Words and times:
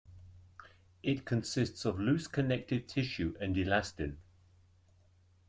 It 1.03 1.25
consists 1.25 1.85
of 1.85 1.99
loose 1.99 2.25
connective 2.25 2.87
tissue 2.87 3.35
and 3.39 3.55
elastin. 3.55 4.15